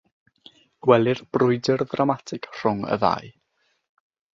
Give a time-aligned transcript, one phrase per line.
[0.87, 3.33] Gwelir brwydr ddramatig rhwng y ddau.